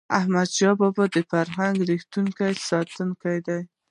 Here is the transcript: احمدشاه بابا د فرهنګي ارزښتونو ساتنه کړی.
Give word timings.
احمدشاه 0.19 0.75
بابا 0.81 1.03
د 1.15 1.17
فرهنګي 1.29 1.83
ارزښتونو 1.93 2.31
ساتنه 2.69 3.13
کړی. 3.21 3.59